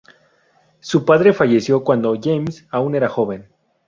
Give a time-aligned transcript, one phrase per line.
[0.79, 3.45] Su padre falleció cuando James aún era joven.